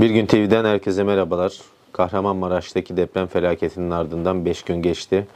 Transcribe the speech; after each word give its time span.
Bir 0.00 0.10
gün 0.10 0.26
TV'den 0.26 0.64
herkese 0.64 1.02
merhabalar. 1.02 1.58
Kahramanmaraş'taki 1.92 2.96
deprem 2.96 3.26
felaketinin 3.26 3.90
ardından 3.90 4.44
5 4.44 4.62
gün 4.62 4.82
geçti 4.82 5.26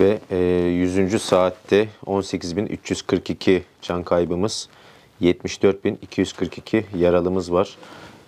ve 0.00 0.18
e, 0.30 0.36
100. 0.36 1.22
saatte 1.22 1.88
18.342 2.06 3.60
can 3.82 4.02
kaybımız, 4.02 4.68
74.242 5.22 6.82
yaralımız 6.96 7.52
var. 7.52 7.76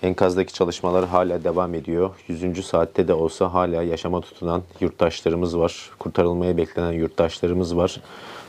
Enkazdaki 0.02 0.52
çalışmalar 0.52 1.06
hala 1.06 1.44
devam 1.44 1.74
ediyor. 1.74 2.10
100. 2.28 2.66
saatte 2.66 3.08
de 3.08 3.14
olsa 3.14 3.54
hala 3.54 3.82
yaşama 3.82 4.20
tutunan 4.20 4.62
yurttaşlarımız 4.80 5.58
var. 5.58 5.90
Kurtarılmaya 5.98 6.56
beklenen 6.56 6.92
yurttaşlarımız 6.92 7.76
var. 7.76 8.00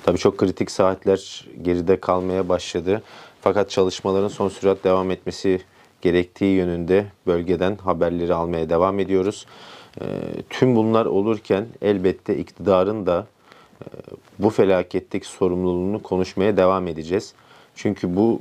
Tabii 0.04 0.18
çok 0.18 0.38
kritik 0.38 0.72
saatler 0.72 1.46
geride 1.62 2.00
kalmaya 2.00 2.50
başladı. 2.50 3.02
Fakat 3.42 3.70
çalışmaların 3.70 4.28
son 4.28 4.50
sürat 4.50 4.84
devam 4.84 5.12
etmesi 5.12 5.62
gerektiği 6.06 6.56
yönünde 6.56 7.06
bölgeden 7.28 7.78
haberleri 7.78 8.34
almaya 8.34 8.70
devam 8.70 9.00
ediyoruz. 9.00 9.46
Ee, 10.02 10.06
Tüm 10.50 10.76
bunlar 10.76 11.06
olurken 11.06 11.66
elbette 11.82 12.38
iktidarın 12.38 13.06
da 13.06 13.28
e, 13.82 13.86
bu 14.40 14.50
felaketteki 14.50 15.28
sorumluluğunu 15.28 16.04
konuşmaya 16.04 16.58
devam 16.58 16.88
edeceğiz. 16.88 17.34
Çünkü 17.76 18.16
bu 18.16 18.40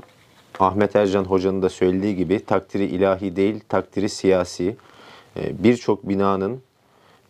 Ahmet 0.61 0.97
Ercan 0.97 1.25
Hoca'nın 1.25 1.63
da 1.63 1.69
söylediği 1.69 2.17
gibi 2.17 2.45
takdiri 2.45 2.85
ilahi 2.85 3.37
değil, 3.37 3.61
takdiri 3.69 4.09
siyasi. 4.09 4.77
Ee, 5.37 5.65
Birçok 5.65 6.09
binanın 6.09 6.61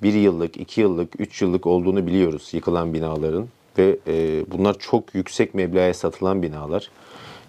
bir 0.03 0.15
yıllık, 0.15 0.57
iki 0.57 0.81
yıllık, 0.81 1.21
üç 1.21 1.43
yıllık 1.43 1.67
olduğunu 1.67 2.07
biliyoruz 2.07 2.51
yıkılan 2.53 2.95
binaların. 2.95 3.47
Ve 3.79 3.97
e, 4.07 4.45
bunlar 4.51 4.79
çok 4.79 5.15
yüksek 5.15 5.55
meblağa 5.55 5.95
satılan 5.95 6.43
binalar. 6.43 6.91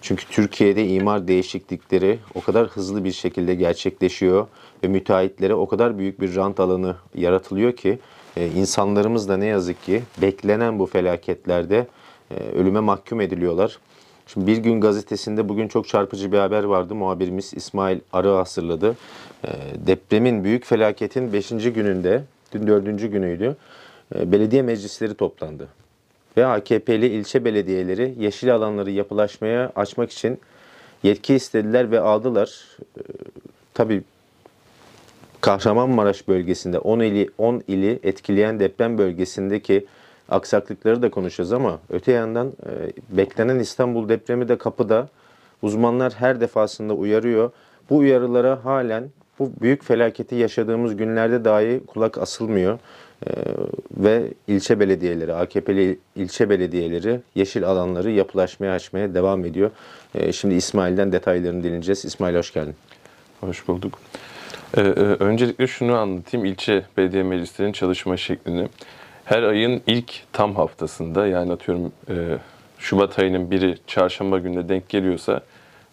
Çünkü 0.06 0.26
Türkiye'de 0.26 0.88
imar 0.88 1.28
değişiklikleri 1.28 2.18
o 2.34 2.40
kadar 2.40 2.66
hızlı 2.66 3.04
bir 3.04 3.12
şekilde 3.12 3.54
gerçekleşiyor 3.54 4.46
ve 4.84 4.88
müteahhitlere 4.88 5.54
o 5.54 5.68
kadar 5.68 5.98
büyük 5.98 6.20
bir 6.20 6.36
rant 6.36 6.60
alanı 6.60 6.96
yaratılıyor 7.14 7.72
ki 7.72 7.98
e, 8.36 8.46
insanlarımız 8.46 9.28
da 9.28 9.36
ne 9.36 9.46
yazık 9.46 9.82
ki 9.82 10.02
beklenen 10.22 10.78
bu 10.78 10.86
felaketlerde 10.86 11.86
e, 12.30 12.34
ölüme 12.34 12.80
mahkum 12.80 13.20
ediliyorlar. 13.20 13.78
Şimdi 14.26 14.46
Bir 14.46 14.56
Gün 14.56 14.80
gazetesinde 14.80 15.48
bugün 15.48 15.68
çok 15.68 15.88
çarpıcı 15.88 16.32
bir 16.32 16.38
haber 16.38 16.64
vardı. 16.64 16.94
Muhabirimiz 16.94 17.54
İsmail 17.54 18.00
Arı 18.12 18.28
hazırladı. 18.28 18.96
E, 19.44 19.48
Depremin 19.86 20.44
büyük 20.44 20.64
felaketin 20.64 21.32
5. 21.32 21.48
gününde, 21.48 22.24
dün 22.52 22.66
4. 22.66 22.84
günüydü, 23.12 23.56
belediye 24.14 24.62
meclisleri 24.62 25.14
toplandı 25.14 25.68
ve 26.36 26.46
AKP'li 26.46 27.06
ilçe 27.06 27.44
belediyeleri 27.44 28.14
yeşil 28.18 28.54
alanları 28.54 28.90
yapılaşmaya 28.90 29.72
açmak 29.76 30.10
için 30.10 30.40
yetki 31.02 31.34
istediler 31.34 31.90
ve 31.90 32.00
aldılar. 32.00 32.64
Ee, 32.98 33.02
tabii 33.74 34.02
Kahramanmaraş 35.40 36.28
bölgesinde 36.28 36.78
10 36.78 37.00
ili 37.00 37.30
10 37.38 37.62
ili 37.68 38.00
etkileyen 38.02 38.60
deprem 38.60 38.98
bölgesindeki 38.98 39.86
aksaklıkları 40.28 41.02
da 41.02 41.10
konuşacağız 41.10 41.52
ama 41.52 41.78
öte 41.90 42.12
yandan 42.12 42.46
e, 42.48 42.92
beklenen 43.16 43.58
İstanbul 43.58 44.08
depremi 44.08 44.48
de 44.48 44.58
kapıda. 44.58 45.08
Uzmanlar 45.62 46.12
her 46.12 46.40
defasında 46.40 46.94
uyarıyor. 46.94 47.50
Bu 47.90 47.96
uyarılara 47.96 48.64
halen 48.64 49.10
bu 49.38 49.52
büyük 49.60 49.84
felaketi 49.84 50.34
yaşadığımız 50.34 50.96
günlerde 50.96 51.44
dahi 51.44 51.80
kulak 51.86 52.18
asılmıyor. 52.18 52.78
Ee, 53.26 53.30
ve 53.96 54.22
ilçe 54.48 54.80
belediyeleri, 54.80 55.34
AKP'li 55.34 55.98
ilçe 56.16 56.50
belediyeleri 56.50 57.20
yeşil 57.34 57.64
alanları 57.64 58.10
yapılaşmaya 58.10 58.72
açmaya 58.72 59.14
devam 59.14 59.44
ediyor. 59.44 59.70
Ee, 60.14 60.32
şimdi 60.32 60.54
İsmail'den 60.54 61.12
detaylarını 61.12 61.62
dinleyeceğiz. 61.62 62.04
İsmail 62.04 62.36
hoş 62.36 62.52
geldin. 62.52 62.74
Hoş 63.40 63.68
bulduk. 63.68 63.98
Ee, 64.76 64.80
e, 64.80 64.84
öncelikle 65.00 65.66
şunu 65.66 65.96
anlatayım. 65.96 66.46
İlçe 66.46 66.82
belediye 66.96 67.22
meclislerinin 67.22 67.72
çalışma 67.72 68.16
şeklini. 68.16 68.68
Her 69.24 69.42
ayın 69.42 69.82
ilk 69.86 70.12
tam 70.32 70.54
haftasında 70.54 71.26
yani 71.26 71.52
atıyorum 71.52 71.92
e, 72.08 72.14
Şubat 72.78 73.18
ayının 73.18 73.50
biri 73.50 73.78
çarşamba 73.86 74.38
gününe 74.38 74.68
denk 74.68 74.88
geliyorsa 74.88 75.40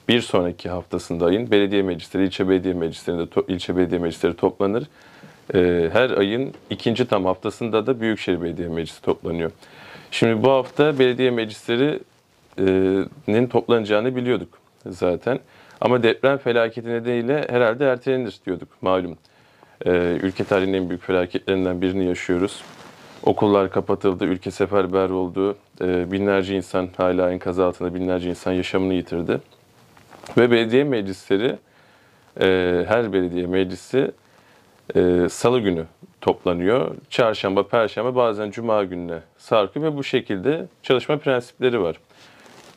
bir 0.07 0.21
sonraki 0.21 0.69
haftasında 0.69 1.25
ayın 1.25 1.51
belediye 1.51 1.81
meclisleri, 1.81 2.23
ilçe 2.23 2.49
belediye 2.49 2.73
meclislerinde 2.73 3.25
ilçe 3.47 3.77
belediye 3.77 3.99
meclisleri 3.99 4.33
toplanır. 4.33 4.83
Ee, 5.53 5.89
her 5.93 6.09
ayın 6.09 6.53
ikinci 6.69 7.07
tam 7.07 7.25
haftasında 7.25 7.87
da 7.87 7.99
Büyükşehir 7.99 8.41
Belediye 8.41 8.67
Meclisi 8.67 9.01
toplanıyor. 9.01 9.51
Şimdi 10.11 10.43
bu 10.43 10.51
hafta 10.51 10.99
belediye 10.99 11.31
meclislerinin 11.31 13.47
toplanacağını 13.47 14.15
biliyorduk 14.15 14.49
zaten. 14.87 15.39
Ama 15.81 16.03
deprem 16.03 16.37
felaketi 16.37 16.89
nedeniyle 16.89 17.45
herhalde 17.49 17.85
ertelenir 17.85 18.39
diyorduk 18.45 18.67
malum. 18.81 19.17
Ee, 19.85 20.19
ülke 20.23 20.43
tarihinin 20.43 20.77
en 20.77 20.89
büyük 20.89 21.03
felaketlerinden 21.03 21.81
birini 21.81 22.05
yaşıyoruz. 22.05 22.63
Okullar 23.23 23.71
kapatıldı, 23.71 24.25
ülke 24.25 24.51
seferber 24.51 25.09
oldu. 25.09 25.55
Ee, 25.81 26.11
binlerce 26.11 26.55
insan 26.55 26.89
hala 26.97 27.31
enkaz 27.31 27.59
altında 27.59 27.95
binlerce 27.95 28.29
insan 28.29 28.51
yaşamını 28.51 28.93
yitirdi. 28.93 29.39
Ve 30.37 30.51
belediye 30.51 30.83
meclisleri, 30.83 31.57
e, 32.41 32.85
her 32.87 33.13
belediye 33.13 33.47
meclisi 33.47 34.11
e, 34.95 35.29
salı 35.29 35.59
günü 35.59 35.85
toplanıyor. 36.21 36.95
Çarşamba, 37.09 37.67
perşembe 37.67 38.15
bazen 38.15 38.51
cuma 38.51 38.83
gününe 38.83 39.19
sarkıyor 39.37 39.85
ve 39.85 39.97
bu 39.97 40.03
şekilde 40.03 40.65
çalışma 40.83 41.17
prensipleri 41.17 41.81
var. 41.81 41.99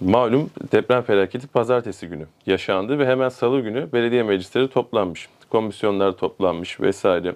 Malum 0.00 0.50
deprem 0.72 1.02
felaketi 1.02 1.46
pazartesi 1.46 2.08
günü 2.08 2.26
yaşandı 2.46 2.98
ve 2.98 3.06
hemen 3.06 3.28
salı 3.28 3.60
günü 3.60 3.92
belediye 3.92 4.22
meclisleri 4.22 4.68
toplanmış. 4.68 5.28
Komisyonlar 5.50 6.12
toplanmış 6.12 6.80
vesaire. 6.80 7.34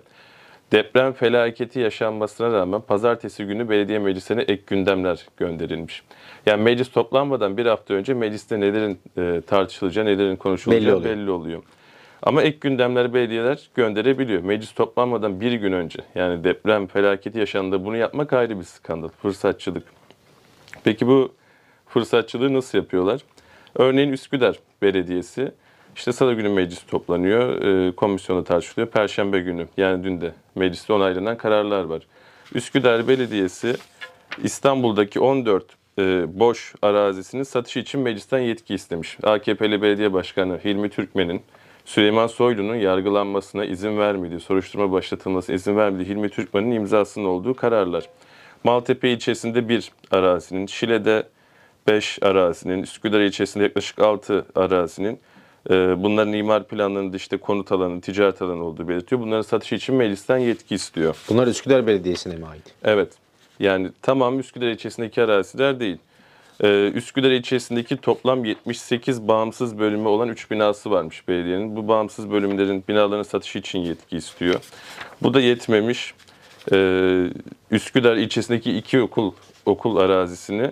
Deprem 0.73 1.13
felaketi 1.13 1.81
yaşanmasına 1.81 2.53
rağmen 2.53 2.81
pazartesi 2.81 3.45
günü 3.45 3.69
belediye 3.69 3.99
meclislerine 3.99 4.43
ek 4.43 4.63
gündemler 4.67 5.27
gönderilmiş. 5.37 6.03
Yani 6.47 6.63
meclis 6.63 6.91
toplanmadan 6.91 7.57
bir 7.57 7.67
hafta 7.67 7.95
önce 7.95 8.15
mecliste 8.15 8.61
nelerin 8.61 8.99
e, 9.19 9.41
tartışılacağı, 9.47 10.05
nelerin 10.05 10.37
konuşulacağı 10.37 10.95
Belli 10.97 11.05
belli 11.05 11.21
oluyor. 11.31 11.35
oluyor. 11.37 11.63
Ama 12.23 12.43
ek 12.43 12.59
gündemleri 12.61 13.15
belediyeler 13.15 13.71
gönderebiliyor. 13.75 14.43
Meclis 14.43 14.73
toplanmadan 14.73 15.41
bir 15.41 15.53
gün 15.53 15.73
önce 15.73 15.99
yani 16.15 16.45
deprem 16.45 16.87
felaketi 16.87 17.39
yaşandığında 17.39 17.85
bunu 17.85 17.97
yapmak 17.97 18.33
ayrı 18.33 18.59
bir 18.59 18.65
skandal, 18.65 19.09
fırsatçılık. 19.09 19.85
Peki 20.85 21.07
bu 21.07 21.33
fırsatçılığı 21.87 22.55
nasıl 22.55 22.79
yapıyorlar? 22.79 23.21
Örneğin 23.75 24.13
Üsküdar 24.13 24.57
Belediyesi 24.83 25.53
işte 25.97 26.13
salı 26.13 26.35
günü 26.35 26.49
meclis 26.49 26.83
toplanıyor, 26.83 27.63
e, 27.63 27.93
komisyonu 27.93 28.45
tartışılıyor. 28.45 28.89
Perşembe 28.89 29.41
günü 29.41 29.69
yani 29.77 30.05
dün 30.05 30.21
de 30.21 30.33
mecliste 30.55 30.93
onaylanan 30.93 31.37
kararlar 31.37 31.85
var. 31.85 32.03
Üsküdar 32.55 33.09
Belediyesi 33.09 33.77
İstanbul'daki 34.43 35.21
14 35.21 35.65
e, 35.99 36.03
boş 36.41 36.75
arazisinin 36.83 37.43
satışı 37.43 37.79
için 37.79 38.01
meclisten 38.01 38.39
yetki 38.39 38.75
istemiş. 38.75 39.19
AKP'li 39.23 39.83
belediye 39.83 40.13
başkanı 40.13 40.59
Hilmi 40.65 40.91
Türkmen'in 40.91 41.43
Süleyman 41.85 42.27
Soylu'nun 42.27 42.75
yargılanmasına 42.75 43.65
izin 43.65 43.99
vermediği, 43.99 44.41
soruşturma 44.41 44.93
başlatılmasına 44.93 45.57
izin 45.57 45.77
vermediği 45.77 46.09
Hilmi 46.09 46.29
Türkmen'in 46.29 46.71
imzasının 46.71 47.25
olduğu 47.25 47.55
kararlar. 47.55 48.05
Maltepe 48.65 49.11
ilçesinde 49.11 49.69
bir 49.69 49.93
arazinin, 50.11 50.67
Şile'de 50.67 51.29
5 51.89 52.23
arazinin, 52.23 52.83
Üsküdar 52.83 53.21
ilçesinde 53.21 53.65
yaklaşık 53.65 53.99
6 53.99 54.47
arazinin 54.55 55.21
bunların 55.69 56.33
imar 56.33 56.69
planlarında 56.69 57.17
işte 57.17 57.37
konut 57.37 57.73
alanı, 57.73 58.01
ticaret 58.01 58.43
alanı 58.43 58.65
olduğu 58.65 58.89
belirtiyor. 58.89 59.21
Bunların 59.21 59.43
satışı 59.43 59.75
için 59.75 59.95
meclisten 59.95 60.39
yetki 60.39 60.75
istiyor. 60.75 61.17
Bunlar 61.29 61.47
Üsküdar 61.47 61.87
Belediyesi'ne 61.87 62.37
mi 62.37 62.47
ait? 62.47 62.65
Evet. 62.85 63.13
Yani 63.61 63.91
tamam 64.03 64.39
Üsküdar 64.41 64.67
ilçesindeki 64.67 65.23
araziler 65.23 65.81
değil. 65.81 65.99
Ee, 66.63 66.91
Üsküdar 66.95 67.31
ilçesindeki 67.31 67.97
toplam 67.97 68.45
78 68.45 69.29
bağımsız 69.29 69.79
bölümü 69.79 70.09
olan 70.09 70.29
3 70.29 70.51
binası 70.51 70.91
varmış 70.91 71.29
belediyenin. 71.29 71.77
Bu 71.77 71.89
bağımsız 71.89 72.31
bölümlerin 72.31 72.85
binaların 72.89 73.23
satışı 73.23 73.59
için 73.59 73.79
yetki 73.79 74.17
istiyor. 74.17 74.61
Bu 75.23 75.35
da 75.35 75.41
yetmemiş. 75.41 76.15
Ee, 76.73 77.27
Üsküdar 77.71 78.17
ilçesindeki 78.17 78.77
iki 78.77 79.01
okul 79.01 79.33
okul 79.67 79.97
arazisini 79.97 80.71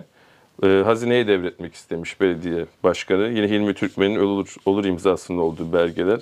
e, 0.63 0.67
hazineye 0.85 1.27
devretmek 1.27 1.73
istemiş 1.73 2.21
belediye 2.21 2.65
başkanı. 2.83 3.27
Yine 3.27 3.47
Hilmi 3.47 3.73
Türkmen'in 3.73 4.19
olur, 4.19 4.55
olur 4.65 4.85
imzasının 4.85 5.37
olduğu 5.37 5.73
belgeler. 5.73 6.19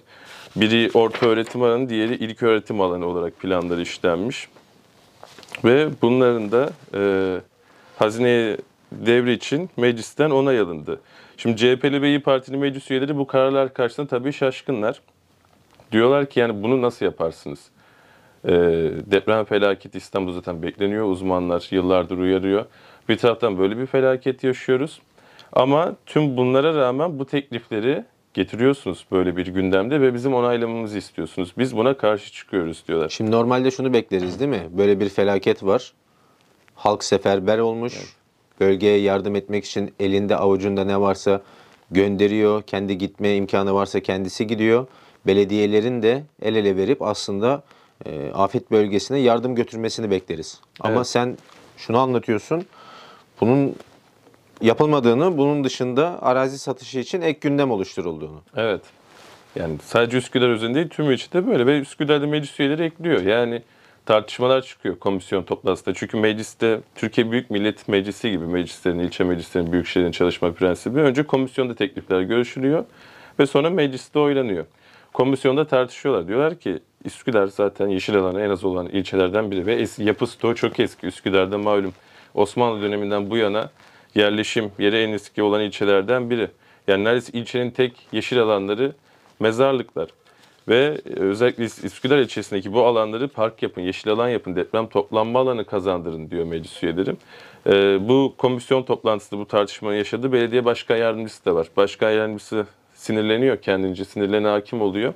Biri 0.55 0.91
orta 0.93 1.25
öğretim 1.25 1.63
alanı, 1.63 1.89
diğeri 1.89 2.15
ilk 2.15 2.43
öğretim 2.43 2.81
alanı 2.81 3.05
olarak 3.05 3.39
planları 3.39 3.81
işlenmiş. 3.81 4.47
Ve 5.63 5.89
bunların 6.01 6.51
da 6.51 6.69
e, 6.93 7.01
hazineye 7.97 8.57
devri 8.91 9.33
için 9.33 9.69
meclisten 9.77 10.29
onay 10.29 10.59
alındı. 10.59 10.99
Şimdi 11.37 11.57
CHP'li 11.57 12.01
ve 12.01 12.09
İYİ 12.09 12.19
Partili 12.19 12.57
meclis 12.57 12.91
üyeleri 12.91 13.17
bu 13.17 13.27
kararlar 13.27 13.73
karşısında 13.73 14.07
tabii 14.07 14.33
şaşkınlar. 14.33 15.01
Diyorlar 15.91 16.25
ki 16.29 16.39
yani 16.39 16.63
bunu 16.63 16.81
nasıl 16.81 17.05
yaparsınız? 17.05 17.59
E, 18.45 18.51
deprem 19.05 19.45
felaketi 19.45 19.97
İstanbul'da 19.97 20.35
zaten 20.35 20.61
bekleniyor. 20.61 21.05
Uzmanlar 21.05 21.67
yıllardır 21.71 22.17
uyarıyor. 22.17 22.65
Bir 23.09 23.17
taraftan 23.17 23.57
böyle 23.57 23.77
bir 23.77 23.85
felaket 23.85 24.43
yaşıyoruz. 24.43 25.01
Ama 25.53 25.95
tüm 26.05 26.37
bunlara 26.37 26.75
rağmen 26.75 27.19
bu 27.19 27.25
teklifleri 27.25 28.03
getiriyorsunuz 28.33 29.05
böyle 29.11 29.37
bir 29.37 29.47
gündemde 29.47 30.01
ve 30.01 30.13
bizim 30.13 30.33
onaylamamızı 30.33 30.97
istiyorsunuz. 30.97 31.53
Biz 31.57 31.77
buna 31.77 31.97
karşı 31.97 32.31
çıkıyoruz 32.31 32.83
diyorlar. 32.87 33.09
Şimdi 33.09 33.31
normalde 33.31 33.71
şunu 33.71 33.93
bekleriz 33.93 34.39
değil 34.39 34.49
mi? 34.49 34.67
Böyle 34.71 34.99
bir 34.99 35.09
felaket 35.09 35.63
var. 35.63 35.93
Halk 36.75 37.03
seferber 37.03 37.59
olmuş. 37.59 37.93
Bölgeye 38.59 38.99
yardım 38.99 39.35
etmek 39.35 39.65
için 39.65 39.93
elinde 39.99 40.35
avucunda 40.35 40.83
ne 40.83 41.01
varsa 41.01 41.41
gönderiyor. 41.91 42.61
Kendi 42.61 42.97
gitme 42.97 43.35
imkanı 43.35 43.73
varsa 43.73 43.99
kendisi 43.99 44.47
gidiyor. 44.47 44.87
Belediyelerin 45.27 46.01
de 46.03 46.23
el 46.41 46.55
ele 46.55 46.77
verip 46.77 47.01
aslında 47.01 47.63
e, 48.05 48.31
afet 48.33 48.71
bölgesine 48.71 49.19
yardım 49.19 49.55
götürmesini 49.55 50.11
bekleriz. 50.11 50.61
Ama 50.79 50.95
Evet. 50.95 51.07
sen 51.07 51.37
şunu 51.77 51.99
anlatıyorsun. 51.99 52.65
Bunun 53.41 53.75
yapılmadığını, 54.61 55.37
bunun 55.37 55.63
dışında 55.63 56.19
arazi 56.21 56.59
satışı 56.59 56.99
için 56.99 57.21
ek 57.21 57.39
gündem 57.41 57.71
oluşturulduğunu. 57.71 58.41
Evet. 58.55 58.81
Yani 59.55 59.77
sadece 59.83 60.17
Üsküdar 60.17 60.49
özelinde 60.49 60.75
değil 60.75 60.89
tüm 60.89 61.11
ilçede 61.11 61.47
böyle 61.47 61.65
ve 61.65 61.79
Üsküdar'da 61.79 62.27
meclis 62.27 62.59
üyeleri 62.59 62.83
ekliyor. 62.83 63.21
Yani 63.21 63.61
tartışmalar 64.05 64.61
çıkıyor 64.61 64.99
komisyon 64.99 65.43
toplantısında. 65.43 65.95
Çünkü 65.95 66.17
mecliste 66.17 66.79
Türkiye 66.95 67.31
Büyük 67.31 67.49
Millet 67.49 67.87
Meclisi 67.87 68.31
gibi 68.31 68.45
meclislerin, 68.45 68.99
ilçe 68.99 69.23
meclislerin, 69.23 69.71
büyükşehirin 69.71 70.11
çalışma 70.11 70.51
prensibi 70.53 70.99
önce 70.99 71.23
komisyonda 71.23 71.75
teklifler 71.75 72.21
görüşülüyor 72.21 72.85
ve 73.39 73.45
sonra 73.45 73.69
mecliste 73.69 74.19
oylanıyor. 74.19 74.65
Komisyonda 75.13 75.67
tartışıyorlar. 75.67 76.27
Diyorlar 76.27 76.59
ki 76.59 76.79
Üsküdar 77.05 77.47
zaten 77.47 77.87
yeşil 77.87 78.17
alanı 78.17 78.41
en 78.41 78.49
az 78.49 78.63
olan 78.63 78.87
ilçelerden 78.87 79.51
biri 79.51 79.65
ve 79.65 79.85
yapı 79.97 80.27
stoğu 80.27 80.55
çok 80.55 80.79
eski. 80.79 81.07
Üsküdar'da 81.07 81.57
malum 81.57 81.93
Osmanlı 82.37 82.81
döneminden 82.81 83.29
bu 83.29 83.37
yana 83.37 83.69
yerleşim 84.15 84.71
yeri 84.79 84.97
en 84.97 85.11
eski 85.11 85.43
olan 85.43 85.61
ilçelerden 85.61 86.29
biri. 86.29 86.47
Yani 86.87 87.03
neredeyse 87.03 87.37
ilçenin 87.39 87.71
tek 87.71 88.07
yeşil 88.11 88.41
alanları 88.41 88.91
mezarlıklar. 89.39 90.09
Ve 90.67 90.97
özellikle 91.15 91.63
Üs- 91.63 91.85
Üsküdar 91.85 92.17
ilçesindeki 92.17 92.73
bu 92.73 92.85
alanları 92.85 93.27
park 93.27 93.63
yapın, 93.63 93.81
yeşil 93.81 94.11
alan 94.11 94.29
yapın, 94.29 94.55
deprem 94.55 94.87
toplanma 94.87 95.39
alanı 95.39 95.65
kazandırın 95.65 96.31
diyor 96.31 96.45
meclis 96.45 96.83
üyelerim. 96.83 97.17
Ee, 97.67 97.97
bu 98.09 98.33
komisyon 98.37 98.83
toplantısında 98.83 99.39
bu 99.39 99.47
tartışmayı 99.47 99.97
yaşadı. 99.97 100.31
Belediye 100.31 100.65
başkan 100.65 100.97
yardımcısı 100.97 101.45
da 101.45 101.55
var. 101.55 101.67
Başkan 101.77 102.11
yardımcısı 102.11 102.65
sinirleniyor 102.93 103.57
kendince, 103.61 104.05
sinirlerine 104.05 104.47
hakim 104.47 104.81
oluyor. 104.81 105.13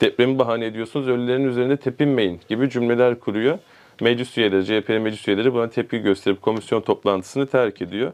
Depremi 0.00 0.38
bahane 0.38 0.66
ediyorsunuz, 0.66 1.08
ölülerin 1.08 1.48
üzerinde 1.48 1.76
tepinmeyin 1.76 2.40
gibi 2.48 2.70
cümleler 2.70 3.20
kuruyor. 3.20 3.58
Meclis 4.00 4.38
üyeleri, 4.38 4.64
CHP'li 4.64 4.98
meclis 4.98 5.28
üyeleri 5.28 5.54
buna 5.54 5.70
tepki 5.70 5.98
gösterip 5.98 6.42
komisyon 6.42 6.80
toplantısını 6.80 7.46
terk 7.46 7.82
ediyor. 7.82 8.12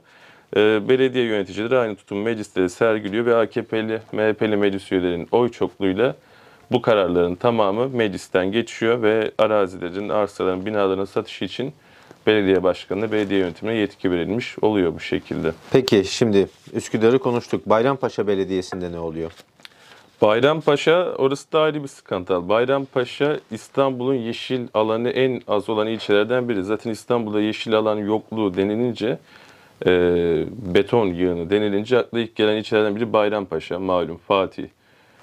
Ee, 0.57 0.89
belediye 0.89 1.25
yöneticileri 1.25 1.79
aynı 1.79 1.97
tutumu 1.97 2.23
mecliste 2.23 2.69
sergiliyor 2.69 3.27
ve 3.27 3.37
AKP'li, 3.37 4.01
MHP'li 4.13 4.57
meclis 4.57 4.93
üyelerinin 4.93 5.29
oy 5.33 5.49
çokluğuyla 5.49 6.17
bu 6.73 6.83
kararların 6.83 7.35
tamamı 7.35 7.89
meclisten 7.89 8.53
geçiyor 8.53 9.03
ve 9.03 9.31
arazilerin, 9.39 10.09
arsaların, 10.09 10.67
binaların 10.67 11.05
satışı 11.05 11.45
için 11.45 11.73
belediye 12.27 12.63
başkanına, 12.63 13.13
belediye 13.13 13.41
yönetimine 13.41 13.77
yetki 13.77 14.11
verilmiş 14.11 14.57
oluyor 14.63 14.95
bu 14.95 15.01
şekilde. 15.01 15.53
Peki 15.73 16.05
şimdi 16.05 16.49
Üsküdar'ı 16.73 17.19
konuştuk. 17.19 17.67
Bayrampaşa 17.67 18.27
Belediyesi'nde 18.27 18.93
ne 18.93 18.99
oluyor? 18.99 19.33
Bayrampaşa 20.23 21.15
orası 21.19 21.53
da 21.53 21.61
ayrı 21.61 21.83
bir 21.83 21.89
skandal. 21.89 22.49
Bayrampaşa 22.49 23.39
İstanbul'un 23.51 24.15
yeşil 24.15 24.61
alanı 24.75 25.11
en 25.11 25.43
az 25.49 25.69
olan 25.69 25.87
ilçelerden 25.87 26.49
biri. 26.49 26.65
Zaten 26.65 26.91
İstanbul'da 26.91 27.41
yeşil 27.41 27.75
alan 27.75 27.97
yokluğu 27.97 28.57
denilince 28.57 29.19
e, 29.87 29.91
beton 30.75 31.07
yığını 31.07 31.51
denilince 31.51 31.99
akla 31.99 32.21
ilk 32.21 32.37
gelen 32.37 32.57
ilçelerden 32.57 32.97
biri 32.97 33.13
Bayrampaşa 33.13 33.79
malum 33.79 34.17
Fatih. 34.29 34.67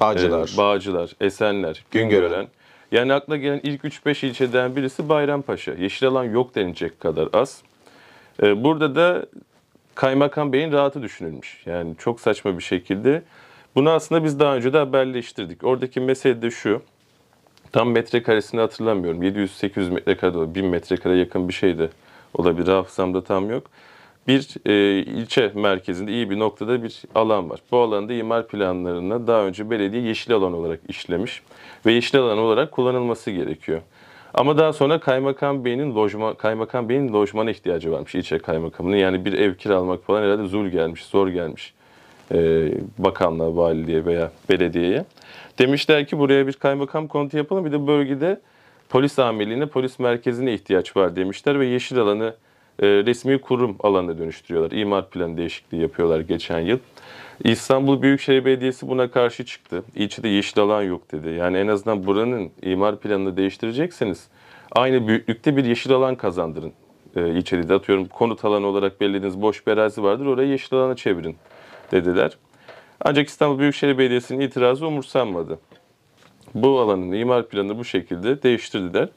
Bağcılar. 0.02 0.52
e, 0.54 0.58
Bağcılar, 0.58 1.12
Esenler, 1.22 1.84
Güngören. 1.92 2.22
Güngören. 2.22 2.48
Yani 2.92 3.14
akla 3.14 3.38
gelen 3.38 3.60
ilk 3.64 3.84
3-5 3.84 4.26
ilçeden 4.26 4.76
birisi 4.76 5.10
Bayrampaşa. 5.10 5.74
Yeşil 5.74 6.08
alan 6.08 6.24
yok 6.24 6.56
denilecek 6.56 7.00
kadar 7.00 7.30
az. 7.34 7.62
E, 8.44 8.64
burada 8.64 8.96
da 8.96 9.26
Kaymakam 9.96 10.54
Bey'in 10.54 10.72
rahatı 10.72 11.02
düşünülmüş. 11.02 11.62
Yani 11.66 11.96
çok 11.98 12.20
saçma 12.20 12.58
bir 12.58 12.64
şekilde. 12.64 13.24
Bunu 13.76 13.90
aslında 13.90 14.24
biz 14.24 14.40
daha 14.40 14.56
önce 14.56 14.74
de 14.74 14.78
haberleştirdik. 14.78 15.64
Oradaki 15.64 16.00
mesele 16.00 16.42
de 16.42 16.52
şu. 16.52 16.82
Tam 17.72 17.92
metrekaresini 17.92 18.62
hatırlamıyorum. 18.62 19.24
700-800 19.24 19.92
metrekare, 19.92 20.34
de- 20.34 20.56
1000 20.56 20.66
metrekare 20.66 21.18
yakın 21.18 21.48
bir 21.48 21.54
şeydi. 21.54 21.90
Olabilir 22.34 22.68
hafızamda 22.68 23.24
tam 23.24 23.50
yok. 23.50 23.64
Bir 24.28 24.48
e, 24.66 25.00
ilçe 25.00 25.52
merkezinde 25.56 26.12
iyi 26.12 26.30
bir 26.30 26.40
noktada 26.40 26.84
bir 26.84 27.02
alan 27.16 27.50
var. 27.50 27.60
Bu 27.72 27.78
alanda 27.78 28.14
imar 28.14 28.48
planlarına 28.48 29.28
daha 29.28 29.42
önce 29.42 29.70
belediye 29.70 30.04
yeşil 30.04 30.34
alan 30.34 30.54
olarak 30.54 30.80
işlemiş 30.88 31.42
ve 31.86 31.92
yeşil 31.94 32.20
alan 32.20 32.38
olarak 32.38 32.72
kullanılması 32.72 33.32
gerekiyor. 33.32 33.82
Ama 34.34 34.58
daha 34.58 34.74
sonra 34.74 35.00
Kaymakam 35.00 35.66
Bey'in 35.66 35.96
lojman 35.96 36.34
Kaymakam 36.34 36.90
Bey'in 36.90 37.14
lojmana 37.14 37.52
ihtiyacı 37.52 37.92
varmış 37.92 38.16
ilçe 38.16 38.40
kaymakamının. 38.40 38.96
Yani 38.96 39.26
bir 39.26 39.34
ev 39.34 39.56
kiralamak 39.56 40.04
falan 40.04 40.24
herhalde 40.24 40.48
zul 40.48 40.68
gelmiş, 40.68 41.06
zor 41.06 41.28
gelmiş 41.28 41.74
bakanlığa, 42.98 43.56
valiliğe 43.56 44.06
veya 44.06 44.32
belediyeye. 44.50 45.06
Demişler 45.60 46.08
ki 46.08 46.20
buraya 46.20 46.48
bir 46.48 46.54
kaymakam 46.54 47.08
konutu 47.08 47.38
yapalım. 47.38 47.66
Bir 47.66 47.72
de 47.72 47.88
bölgede 47.88 48.40
polis 48.90 49.20
amirliğine, 49.20 49.66
polis 49.66 50.00
merkezine 50.00 50.54
ihtiyaç 50.54 50.98
var 50.98 51.16
demişler 51.16 51.60
ve 51.60 51.66
yeşil 51.66 52.00
alanı 52.00 52.36
e, 52.80 52.88
resmi 52.88 53.42
kurum 53.42 53.76
alanına 53.80 54.18
dönüştürüyorlar. 54.18 54.72
İmar 54.78 55.10
planı 55.10 55.38
değişikliği 55.38 55.82
yapıyorlar 55.82 56.20
geçen 56.20 56.60
yıl. 56.60 56.80
İstanbul 57.44 58.02
Büyükşehir 58.02 58.46
Belediyesi 58.46 58.88
buna 58.88 59.12
karşı 59.12 59.46
çıktı. 59.46 59.84
İlçede 59.96 60.28
yeşil 60.28 60.60
alan 60.60 60.82
yok 60.82 61.12
dedi. 61.12 61.30
Yani 61.30 61.58
en 61.58 61.68
azından 61.68 62.06
buranın 62.06 62.52
imar 62.62 63.00
planını 63.00 63.38
değiştirecekseniz 63.38 64.28
aynı 64.72 65.08
büyüklükte 65.08 65.58
bir 65.58 65.66
yeşil 65.66 65.92
alan 65.92 66.16
kazandırın. 66.16 66.74
E, 67.16 67.30
ilçede 67.30 67.70
de 67.70 67.74
atıyorum 67.74 68.06
konut 68.06 68.46
alanı 68.46 68.68
olarak 68.68 69.02
belirlediğiniz 69.02 69.42
boş 69.42 69.68
bir 69.68 69.72
arazi 69.72 70.04
vardır. 70.04 70.26
Orayı 70.26 70.50
yeşil 70.50 70.78
alana 70.78 70.96
çevirin 70.96 71.36
dediler. 71.92 72.38
Ancak 73.02 73.28
İstanbul 73.28 73.60
Büyükşehir 73.60 73.98
Belediyesi'nin 73.98 74.40
itirazı 74.40 74.88
umursanmadı. 74.88 75.60
Bu 76.56 76.80
alanın 76.80 77.12
imar 77.12 77.48
planını 77.48 77.78
bu 77.78 77.86
şekilde 77.86 78.44
değiştirdiler. 78.44 79.10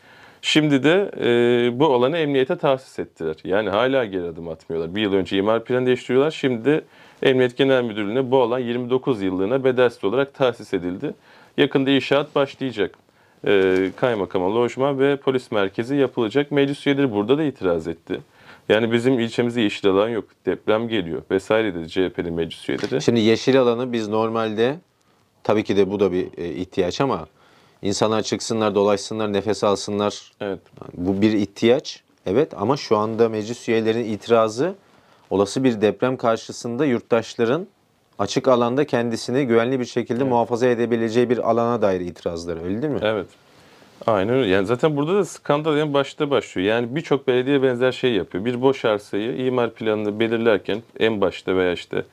Şimdi 0.42 0.82
de 0.82 1.10
e, 1.20 1.78
bu 1.78 1.94
alanı 1.94 2.18
emniyete 2.18 2.56
tahsis 2.56 2.98
ettiler. 2.98 3.36
Yani 3.44 3.70
hala 3.70 4.04
geri 4.04 4.24
adım 4.24 4.48
atmıyorlar. 4.48 4.94
Bir 4.94 5.02
yıl 5.02 5.12
önce 5.12 5.36
imar 5.36 5.64
planı 5.64 5.86
değiştiriyorlar. 5.86 6.30
Şimdi 6.30 6.64
de 6.64 6.84
Emniyet 7.22 7.56
Genel 7.56 7.82
Müdürlüğü'ne 7.82 8.30
bu 8.30 8.42
alan 8.42 8.58
29 8.58 9.22
yıllığına 9.22 9.64
bedelsiz 9.64 10.04
olarak 10.04 10.34
tahsis 10.34 10.74
edildi. 10.74 11.14
Yakında 11.56 11.90
inşaat 11.90 12.34
başlayacak. 12.34 12.98
E, 13.46 13.90
kaymakama, 13.96 14.54
lojman 14.54 14.98
ve 14.98 15.16
polis 15.16 15.52
merkezi 15.52 15.96
yapılacak. 15.96 16.50
Meclis 16.50 16.86
üyeleri 16.86 17.12
burada 17.12 17.38
da 17.38 17.42
itiraz 17.42 17.88
etti. 17.88 18.20
Yani 18.68 18.92
bizim 18.92 19.20
ilçemizde 19.20 19.60
yeşil 19.60 19.90
alan 19.90 20.08
yok. 20.08 20.24
Deprem 20.46 20.88
geliyor 20.88 21.22
vesaire 21.30 21.74
dedi 21.74 21.88
CHP'li 21.88 22.30
meclis 22.30 22.68
üyeleri. 22.68 23.02
Şimdi 23.02 23.20
yeşil 23.20 23.60
alanı 23.60 23.92
biz 23.92 24.08
normalde 24.08 24.76
tabii 25.42 25.64
ki 25.64 25.76
de 25.76 25.90
bu 25.90 26.00
da 26.00 26.12
bir 26.12 26.38
e, 26.38 26.48
ihtiyaç 26.48 27.00
ama 27.00 27.26
insanlar 27.82 28.22
çıksınlar, 28.22 28.74
dolaşsınlar, 28.74 29.32
nefes 29.32 29.64
alsınlar. 29.64 30.32
Evet. 30.40 30.58
Bu 30.94 31.22
bir 31.22 31.32
ihtiyaç. 31.32 32.02
Evet 32.26 32.52
ama 32.56 32.76
şu 32.76 32.96
anda 32.96 33.28
meclis 33.28 33.68
üyelerinin 33.68 34.12
itirazı 34.12 34.74
olası 35.30 35.64
bir 35.64 35.80
deprem 35.80 36.16
karşısında 36.16 36.84
yurttaşların 36.84 37.66
açık 38.18 38.48
alanda 38.48 38.84
kendisini 38.84 39.46
güvenli 39.46 39.80
bir 39.80 39.84
şekilde 39.84 40.24
muhafaza 40.24 40.66
edebileceği 40.66 41.30
bir 41.30 41.50
alana 41.50 41.82
dair 41.82 42.00
itirazları 42.00 42.64
öyle 42.64 42.82
değil 42.82 42.92
mi? 42.92 43.00
Evet. 43.02 43.26
Aynen 44.06 44.34
öyle. 44.34 44.50
Yani 44.50 44.66
zaten 44.66 44.96
burada 44.96 45.14
da 45.14 45.24
skandal 45.24 45.78
en 45.78 45.94
başta 45.94 46.30
başlıyor. 46.30 46.68
Yani 46.68 46.96
birçok 46.96 47.28
belediye 47.28 47.62
benzer 47.62 47.92
şey 47.92 48.12
yapıyor. 48.12 48.44
Bir 48.44 48.62
boş 48.62 48.84
arsayı 48.84 49.46
imar 49.46 49.74
planını 49.74 50.20
belirlerken 50.20 50.82
en 50.98 51.20
başta 51.20 51.56
veya 51.56 51.72
işte 51.72 52.04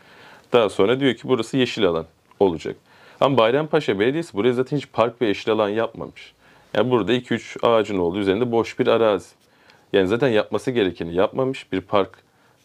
daha 0.53 0.69
sonra 0.69 0.99
diyor 0.99 1.13
ki 1.13 1.21
burası 1.23 1.57
yeşil 1.57 1.85
alan 1.85 2.05
olacak. 2.39 2.75
Ama 3.19 3.37
Bayrampaşa 3.37 3.99
Belediyesi 3.99 4.33
buraya 4.33 4.53
zaten 4.53 4.77
hiç 4.77 4.87
park 4.93 5.21
ve 5.21 5.27
yeşil 5.27 5.51
alan 5.51 5.69
yapmamış. 5.69 6.33
Yani 6.73 6.91
burada 6.91 7.13
2-3 7.13 7.67
ağacın 7.67 7.97
olduğu 7.97 8.19
üzerinde 8.19 8.51
boş 8.51 8.79
bir 8.79 8.87
arazi. 8.87 9.29
Yani 9.93 10.07
zaten 10.07 10.27
yapması 10.27 10.71
gerekeni 10.71 11.15
yapmamış. 11.15 11.71
Bir 11.71 11.81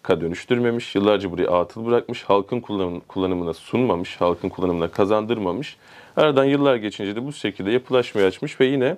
parka 0.07 0.21
dönüştürmemiş. 0.21 0.95
Yıllarca 0.95 1.31
burayı 1.31 1.51
atıl 1.51 1.87
bırakmış. 1.87 2.23
Halkın 2.23 2.61
kullanım- 2.61 3.01
kullanımına 3.09 3.53
sunmamış. 3.53 4.17
Halkın 4.21 4.49
kullanımına 4.49 4.89
kazandırmamış. 4.89 5.77
Aradan 6.17 6.45
yıllar 6.45 6.77
geçince 6.77 7.17
de 7.17 7.25
bu 7.27 7.33
şekilde 7.33 7.71
yapılaşmayı 7.71 8.27
açmış 8.27 8.61
ve 8.61 8.67
yine 8.67 8.97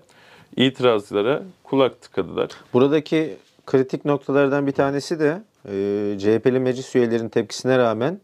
itirazlara 0.57 1.43
kulak 1.65 2.01
tıkadılar. 2.01 2.51
Buradaki 2.73 3.37
kritik 3.67 4.05
noktalardan 4.05 4.67
bir 4.67 4.73
tanesi 4.73 5.21
de 5.21 5.43
e, 5.69 6.19
CHP'li 6.19 6.61
meclis 6.61 6.97
üyelerinin 6.97 7.29
tepkisine 7.29 7.79
rağmen 7.79 8.21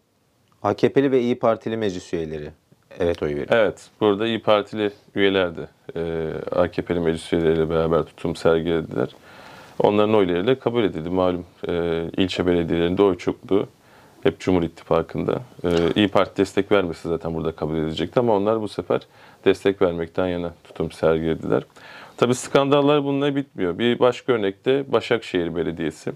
AKP'li 0.63 1.11
ve 1.11 1.21
İyi 1.21 1.39
Partili 1.39 1.77
meclis 1.77 2.15
üyeleri 2.15 2.51
evet 2.99 3.23
oy 3.23 3.29
veriyor. 3.29 3.47
Evet, 3.51 3.91
burada 4.01 4.27
İyi 4.27 4.43
Partili 4.43 4.91
üyeler 5.15 5.53
de 5.57 5.69
e, 5.97 6.33
AKP'li 6.57 7.01
meclis 7.01 7.33
üyeleriyle 7.33 7.71
beraber 7.71 8.03
tutum 8.03 8.37
sergilediler. 8.37 9.09
Onların 9.79 10.15
oylarıyla 10.15 10.59
kabul 10.59 10.85
edildi. 10.85 11.09
Malum 11.09 11.45
e, 11.69 12.05
ilçe 12.17 12.47
belediyelerinde 12.47 13.03
oy 13.03 13.19
çokluğu 13.19 13.69
Hep 14.25 14.41
Cumhur 14.41 14.63
İttifakı'nda. 14.63 15.41
Ee, 15.65 15.69
İyi 15.97 16.09
Parti 16.09 16.37
destek 16.37 16.73
vermesi 16.73 17.09
zaten 17.09 17.35
burada 17.35 17.53
kabul 17.53 17.77
edilecekti 17.77 18.21
ama 18.21 18.37
onlar 18.37 18.61
bu 18.61 18.69
sefer 18.69 19.01
destek 19.45 19.83
vermekten 19.83 20.27
yana 20.27 20.55
tutum 20.65 20.91
sergilediler. 20.91 21.63
Tabii 22.17 22.35
skandallar 22.35 23.05
bununla 23.05 23.37
bitmiyor. 23.37 23.79
Bir 23.79 23.99
başka 23.99 24.33
örnekte 24.33 24.93
Başakşehir 24.93 25.57
Belediyesi. 25.57 26.13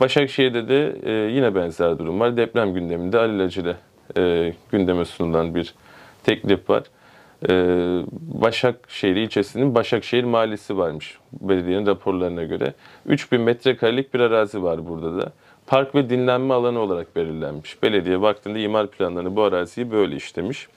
Başakşehir'de 0.00 0.68
de 0.68 0.96
e, 1.02 1.12
yine 1.12 1.54
benzer 1.54 1.98
durum 1.98 2.20
var. 2.20 2.36
Deprem 2.36 2.74
gündeminde 2.74 3.18
alelacele 3.18 3.76
e, 4.16 4.52
gündeme 4.72 5.04
sunulan 5.04 5.54
bir 5.54 5.74
teklif 6.24 6.70
var. 6.70 6.82
E, 7.48 7.52
Başakşehir 8.42 9.16
ilçesinin 9.16 9.74
Başakşehir 9.74 10.24
Mahallesi 10.24 10.78
varmış 10.78 11.18
belediyenin 11.32 11.86
raporlarına 11.86 12.44
göre. 12.44 12.74
3000 13.06 13.40
metrekarelik 13.40 14.14
bir 14.14 14.20
arazi 14.20 14.62
var 14.62 14.88
burada 14.88 15.22
da. 15.22 15.32
Park 15.66 15.94
ve 15.94 16.10
dinlenme 16.10 16.54
alanı 16.54 16.78
olarak 16.78 17.16
belirlenmiş. 17.16 17.82
Belediye 17.82 18.20
vaktinde 18.20 18.62
imar 18.62 18.86
planlarını 18.86 19.36
bu 19.36 19.42
araziyi 19.42 19.90
böyle 19.90 20.16
işlemiş. 20.16 20.68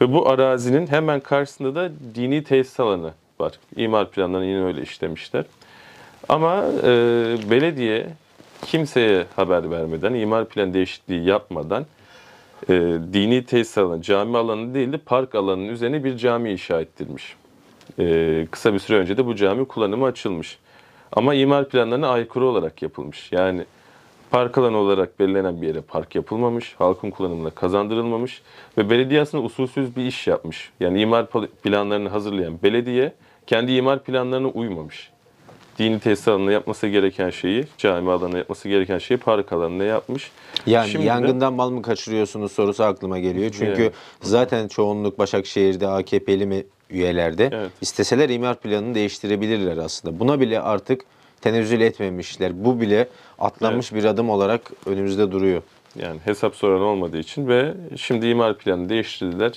Ve 0.00 0.12
bu 0.12 0.28
arazinin 0.28 0.86
hemen 0.86 1.20
karşısında 1.20 1.74
da 1.74 1.90
dini 2.14 2.44
tesis 2.44 2.80
alanı 2.80 3.10
var. 3.40 3.52
İmar 3.76 4.10
planlarını 4.10 4.46
yine 4.46 4.64
öyle 4.64 4.82
işlemişler. 4.82 5.44
Ama 6.28 6.64
e, 6.82 6.90
belediye 7.50 8.06
kimseye 8.66 9.26
haber 9.36 9.70
vermeden, 9.70 10.14
imar 10.14 10.44
plan 10.44 10.74
değişikliği 10.74 11.24
yapmadan 11.24 11.86
e, 12.68 12.98
dini 13.12 13.44
tesis 13.44 13.78
alanı, 13.78 14.02
cami 14.02 14.36
alanı 14.36 14.74
değil 14.74 14.92
de 14.92 14.98
park 14.98 15.34
alanının 15.34 15.68
üzerine 15.68 16.04
bir 16.04 16.16
cami 16.16 16.52
inşa 16.52 16.80
ettirmiş. 16.80 17.36
E, 17.98 18.46
kısa 18.50 18.74
bir 18.74 18.78
süre 18.78 18.96
önce 18.96 19.16
de 19.16 19.26
bu 19.26 19.36
cami 19.36 19.64
kullanıma 19.64 20.06
açılmış. 20.06 20.58
Ama 21.12 21.34
imar 21.34 21.68
planlarına 21.68 22.08
aykırı 22.08 22.44
olarak 22.44 22.82
yapılmış. 22.82 23.32
Yani 23.32 23.64
park 24.30 24.58
alanı 24.58 24.76
olarak 24.76 25.20
belirlenen 25.20 25.62
bir 25.62 25.66
yere 25.66 25.80
park 25.80 26.14
yapılmamış, 26.14 26.74
halkın 26.78 27.10
kullanımına 27.10 27.50
kazandırılmamış 27.50 28.42
ve 28.78 28.90
belediye 28.90 29.20
aslında 29.20 29.44
usulsüz 29.44 29.96
bir 29.96 30.06
iş 30.06 30.26
yapmış. 30.26 30.70
Yani 30.80 31.00
imar 31.00 31.24
pl- 31.24 31.48
planlarını 31.48 32.08
hazırlayan 32.08 32.62
belediye 32.62 33.12
kendi 33.46 33.72
imar 33.72 34.04
planlarına 34.04 34.48
uymamış. 34.48 35.10
Dini 35.78 35.98
tesis 36.00 36.28
alanına 36.28 36.52
yapması 36.52 36.86
gereken 36.88 37.30
şeyi, 37.30 37.64
cami 37.78 38.10
alanına 38.10 38.38
yapması 38.38 38.68
gereken 38.68 38.98
şeyi 38.98 39.18
park 39.18 39.52
alanına 39.52 39.84
yapmış. 39.84 40.30
Yani 40.66 40.88
Şimdi 40.90 41.04
de- 41.04 41.08
yangından 41.08 41.52
mal 41.52 41.70
mı 41.70 41.82
kaçırıyorsunuz 41.82 42.52
sorusu 42.52 42.84
aklıma 42.84 43.18
geliyor. 43.18 43.50
Çünkü 43.58 43.82
Evet. 43.82 43.92
zaten 44.20 44.68
çoğunluk 44.68 45.18
Başakşehir'de 45.18 45.88
AKP'li 45.88 46.46
mi 46.46 46.64
üyelerde. 46.90 47.50
Evet. 47.52 47.70
İsteseler 47.80 48.28
imar 48.28 48.60
planını 48.60 48.94
değiştirebilirler 48.94 49.76
aslında. 49.76 50.18
Buna 50.20 50.40
bile 50.40 50.60
artık 50.60 51.00
tenezzül 51.40 51.80
etmemişler. 51.80 52.64
Bu 52.64 52.80
bile 52.80 53.08
atlanmış 53.38 53.94
bir 53.94 54.04
adım 54.04 54.30
olarak 54.30 54.70
önümüzde 54.86 55.32
duruyor. 55.32 55.62
Yani 55.96 56.18
hesap 56.24 56.54
soran 56.56 56.80
olmadığı 56.80 57.18
için 57.18 57.48
ve 57.48 57.74
şimdi 57.96 58.26
imar 58.26 58.58
planını 58.58 58.88
değiştirdiler. 58.88 59.52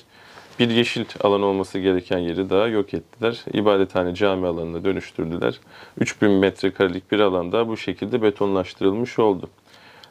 Bir 0.60 0.70
yeşil 0.70 1.06
alan 1.22 1.42
olması 1.42 1.80
gereken 1.80 2.18
yeri 2.18 2.50
daha 2.50 2.68
yok 2.68 2.94
ettiler. 2.94 3.46
İbadethane 3.54 4.16
cami 4.16 4.48
alanına 4.48 4.84
dönüştürdüler. 4.84 5.60
3000 6.00 6.32
metrekarelik 6.32 7.12
bir 7.12 7.20
alanda 7.20 7.68
bu 7.68 7.78
şekilde 7.78 8.22
betonlaştırılmış 8.22 9.20
oldu. 9.20 9.50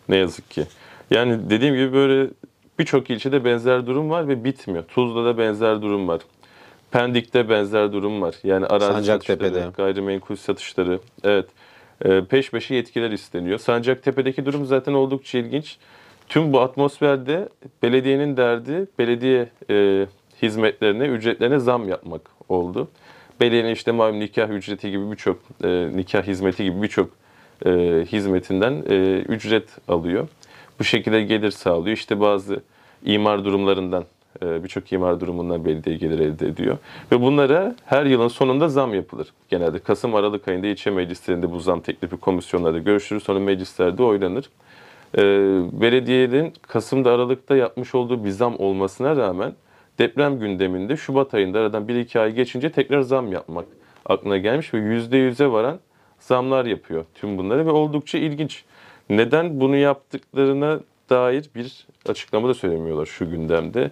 Ne 0.08 0.16
yazık 0.16 0.50
ki. 0.50 0.66
Yani 1.10 1.50
dediğim 1.50 1.74
gibi 1.74 1.92
böyle 1.92 2.30
birçok 2.78 3.10
ilçede 3.10 3.44
benzer 3.44 3.86
durum 3.86 4.10
var 4.10 4.28
ve 4.28 4.44
bitmiyor. 4.44 4.84
Tuzla'da 4.84 5.38
benzer 5.38 5.82
durum 5.82 6.08
var. 6.08 6.20
Pendik'te 6.90 7.48
benzer 7.48 7.92
durum 7.92 8.22
var. 8.22 8.34
Yani 8.44 8.66
arazi 8.66 8.92
Sancaktepe'de. 8.92 9.48
satışları, 9.48 9.72
gayrimenkul 9.76 10.36
satışları. 10.36 10.98
Evet. 11.24 11.46
Ee, 12.04 12.24
peş 12.24 12.50
peşe 12.50 12.74
yetkiler 12.74 13.10
isteniyor. 13.10 13.58
Sancaktepe'deki 13.58 14.46
durum 14.46 14.66
zaten 14.66 14.92
oldukça 14.92 15.38
ilginç. 15.38 15.78
Tüm 16.28 16.52
bu 16.52 16.60
atmosferde 16.60 17.48
belediyenin 17.82 18.36
derdi 18.36 18.86
belediye 18.98 19.48
e, 19.70 20.06
hizmetlerine, 20.42 21.04
ücretlerine 21.04 21.58
zam 21.58 21.88
yapmak 21.88 22.20
oldu. 22.48 22.88
Belediyenin 23.40 23.70
işte 23.70 23.92
malum 23.92 24.20
nikah 24.20 24.50
ücreti 24.50 24.90
gibi 24.90 25.10
birçok 25.10 25.38
e, 25.64 25.88
nikah 25.94 26.22
hizmeti 26.22 26.64
gibi 26.64 26.82
birçok 26.82 27.10
e, 27.66 27.70
hizmetinden 28.12 28.82
e, 28.90 29.18
ücret 29.18 29.68
alıyor. 29.88 30.28
Bu 30.78 30.84
şekilde 30.84 31.22
gelir 31.22 31.50
sağlıyor. 31.50 31.96
İşte 31.96 32.20
bazı 32.20 32.62
imar 33.04 33.44
durumlarından 33.44 34.04
e, 34.42 34.64
birçok 34.64 34.92
imar 34.92 35.20
durumundan 35.20 35.64
belediye 35.64 35.96
gelir 35.96 36.18
elde 36.18 36.46
ediyor. 36.46 36.78
Ve 37.12 37.20
bunlara 37.20 37.76
her 37.84 38.04
yılın 38.04 38.28
sonunda 38.28 38.68
zam 38.68 38.94
yapılır. 38.94 39.28
Genelde 39.48 39.78
Kasım 39.78 40.14
Aralık 40.14 40.48
ayında 40.48 40.66
ilçe 40.66 40.90
meclislerinde 40.90 41.50
bu 41.50 41.60
zam 41.60 41.80
teklifi 41.80 42.16
komisyonlarda 42.16 42.78
görüşülür. 42.78 43.20
Sonra 43.20 43.38
meclislerde 43.38 44.02
oylanır. 44.02 44.50
E, 45.18 45.22
belediyenin 45.80 46.52
Kasım'da 46.62 47.12
Aralık'ta 47.12 47.56
yapmış 47.56 47.94
olduğu 47.94 48.24
bir 48.24 48.30
zam 48.30 48.60
olmasına 48.60 49.16
rağmen 49.16 49.52
deprem 49.98 50.38
gündeminde 50.38 50.96
Şubat 50.96 51.34
ayında 51.34 51.58
aradan 51.60 51.86
1-2 51.86 52.20
ay 52.20 52.32
geçince 52.32 52.72
tekrar 52.72 53.00
zam 53.00 53.32
yapmak 53.32 53.66
aklına 54.06 54.38
gelmiş 54.38 54.74
ve 54.74 54.78
%100'e 54.78 55.52
varan 55.52 55.78
zamlar 56.18 56.64
yapıyor 56.64 57.04
tüm 57.14 57.38
bunları 57.38 57.66
ve 57.66 57.70
oldukça 57.70 58.18
ilginç. 58.18 58.64
Neden 59.10 59.60
bunu 59.60 59.76
yaptıklarına 59.76 60.80
dair 61.10 61.50
bir 61.54 61.86
açıklama 62.08 62.48
da 62.48 62.54
söylemiyorlar 62.54 63.06
şu 63.06 63.30
gündemde. 63.30 63.90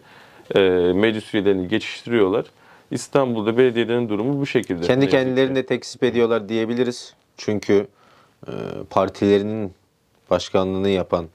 E, 0.54 0.61
meclis 0.92 1.35
üyelerini 1.35 1.68
geçiştiriyorlar. 1.68 2.47
İstanbul'da 2.90 3.59
belediyelerin 3.59 4.09
durumu 4.09 4.40
bu 4.40 4.47
şekilde. 4.47 4.87
Kendi 4.87 5.09
kendilerini 5.09 5.54
de 5.54 5.66
tekzip 5.66 6.04
ediyorlar 6.04 6.49
diyebiliriz. 6.49 7.14
Çünkü 7.37 7.87
e, 8.47 8.52
partilerinin 8.90 9.73
başkanlığını 10.30 10.88
yapan 10.88 11.26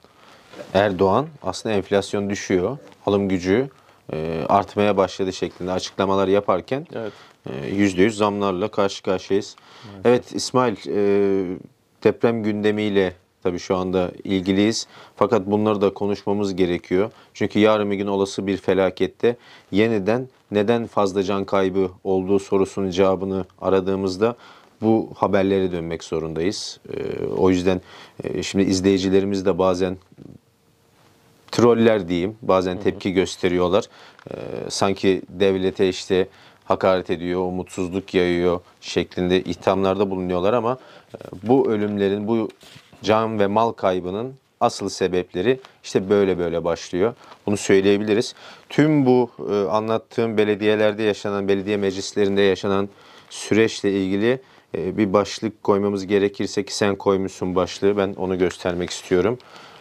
Erdoğan 0.73 1.27
aslında 1.43 1.75
enflasyon 1.75 2.29
düşüyor. 2.29 2.77
Alım 3.05 3.29
gücü 3.29 3.69
e, 4.13 4.45
artmaya 4.49 4.97
başladı 4.97 5.33
şeklinde 5.33 5.71
açıklamalar 5.71 6.27
yaparken 6.27 6.87
Evet. 6.95 7.13
e, 7.49 7.69
%100 7.69 8.09
zamlarla 8.09 8.67
karşı 8.67 9.03
karşıyayız. 9.03 9.55
Evet 10.05 10.35
İsmail 10.35 10.75
e, 10.87 11.57
deprem 12.03 12.43
gündemiyle 12.43 13.13
tabii 13.43 13.59
şu 13.59 13.75
anda 13.75 14.11
ilgiliyiz. 14.23 14.87
Fakat 15.15 15.45
bunları 15.45 15.81
da 15.81 15.93
konuşmamız 15.93 16.55
gerekiyor. 16.55 17.11
Çünkü 17.33 17.59
yarın 17.59 17.91
bir 17.91 17.95
gün 17.95 18.07
olası 18.07 18.47
bir 18.47 18.57
felakette 18.57 19.35
yeniden 19.71 20.27
neden 20.51 20.87
fazla 20.87 21.23
can 21.23 21.45
kaybı 21.45 21.89
olduğu 22.03 22.39
sorusunun 22.39 22.89
cevabını 22.89 23.45
aradığımızda 23.61 24.35
bu 24.81 25.09
haberlere 25.15 25.71
dönmek 25.71 26.03
zorundayız. 26.03 26.79
E, 26.93 27.25
o 27.25 27.49
yüzden 27.49 27.81
e, 28.23 28.43
şimdi 28.43 28.65
izleyicilerimiz 28.65 29.45
de 29.45 29.57
bazen 29.59 29.97
troller 31.51 32.07
diyeyim. 32.07 32.37
Bazen 32.41 32.79
tepki 32.79 33.13
gösteriyorlar. 33.13 33.85
Ee, 34.31 34.35
sanki 34.69 35.21
devlete 35.29 35.89
işte 35.89 36.27
hakaret 36.65 37.09
ediyor, 37.09 37.41
umutsuzluk 37.41 38.13
yayıyor 38.13 38.59
şeklinde 38.81 39.41
ithamlarda 39.41 40.09
bulunuyorlar 40.09 40.53
ama 40.53 40.77
e, 41.13 41.17
bu 41.43 41.71
ölümlerin, 41.71 42.27
bu 42.27 42.49
can 43.03 43.39
ve 43.39 43.47
mal 43.47 43.71
kaybının 43.71 44.33
asıl 44.59 44.89
sebepleri 44.89 45.59
işte 45.83 46.09
böyle 46.09 46.37
böyle 46.37 46.63
başlıyor. 46.63 47.13
Bunu 47.45 47.57
söyleyebiliriz. 47.57 48.35
Tüm 48.69 49.05
bu 49.05 49.31
e, 49.51 49.53
anlattığım 49.53 50.37
belediyelerde 50.37 51.03
yaşanan, 51.03 51.47
belediye 51.47 51.77
meclislerinde 51.77 52.41
yaşanan 52.41 52.89
süreçle 53.29 53.91
ilgili 53.91 54.39
e, 54.77 54.97
bir 54.97 55.13
başlık 55.13 55.63
koymamız 55.63 56.07
gerekirse 56.07 56.65
ki 56.65 56.75
sen 56.75 56.95
koymuşsun 56.95 57.55
başlığı 57.55 57.97
ben 57.97 58.13
onu 58.17 58.37
göstermek 58.37 58.89
istiyorum. 58.89 59.37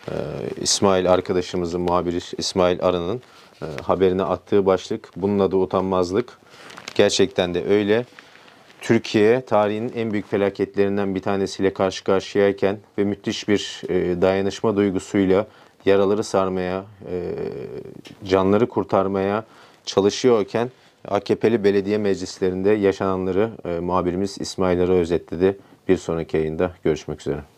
Ee, 0.09 0.15
İsmail 0.61 1.13
arkadaşımızın 1.13 1.81
muhabiri 1.81 2.19
İsmail 2.39 2.83
Arı'nın 2.83 3.23
e, 3.63 3.67
haberine 3.83 4.23
attığı 4.23 4.67
başlık 4.67 5.11
bunun 5.17 5.39
adı 5.39 5.57
utanmazlık. 5.57 6.39
Gerçekten 6.95 7.55
de 7.55 7.65
öyle. 7.65 8.05
Türkiye 8.81 9.41
tarihinin 9.41 9.93
en 9.97 10.13
büyük 10.13 10.31
felaketlerinden 10.31 11.15
bir 11.15 11.23
tanesiyle 11.23 11.73
karşı 11.73 12.05
karşıyayken 12.05 12.79
ve 12.99 13.05
müthiş 13.05 13.49
bir 13.49 13.83
e, 13.89 14.23
dayanışma 14.23 14.77
duygusuyla 14.77 15.47
yaraları 15.85 16.25
sarmaya, 16.25 16.85
e, 17.11 17.35
canları 18.25 18.69
kurtarmaya 18.69 19.45
çalışıyorken 19.85 20.71
AKP'li 21.09 21.65
belediye 21.65 21.99
meclislerinde 21.99 22.71
yaşananları 22.71 23.51
e, 23.65 23.81
muhabirimiz 23.81 24.37
İsmail 24.41 24.81
Arı 24.81 24.93
özetledi. 24.93 25.59
Bir 25.89 25.97
sonraki 25.97 26.37
yayında 26.37 26.73
görüşmek 26.85 27.21
üzere. 27.21 27.56